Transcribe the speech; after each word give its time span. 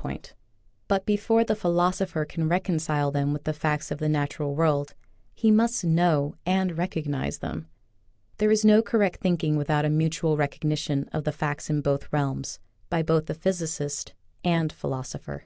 55 0.00 0.10
point, 0.14 0.34
but 0.88 1.04
before 1.04 1.44
the 1.44 1.54
philosopher 1.54 2.24
can 2.24 2.48
recon 2.48 2.76
cile 2.76 3.12
them 3.12 3.34
with 3.34 3.44
the 3.44 3.52
facts 3.52 3.90
of 3.90 3.98
the 3.98 4.08
natural 4.08 4.54
world 4.54 4.94
he 5.34 5.50
must 5.50 5.84
know 5.84 6.34
and 6.46 6.78
recognize 6.78 7.40
them. 7.40 7.66
There 8.38 8.50
is 8.50 8.64
no 8.64 8.80
correct 8.80 9.20
thinking 9.20 9.56
without 9.56 9.84
a 9.84 9.90
mutual 9.90 10.38
recog 10.38 10.60
nition 10.60 11.06
of 11.12 11.24
the 11.24 11.32
facts 11.32 11.68
in 11.68 11.82
both 11.82 12.10
realms, 12.14 12.60
by 12.88 13.02
both 13.02 13.26
the 13.26 13.34
physicist 13.34 14.14
and 14.42 14.72
philosopher. 14.72 15.44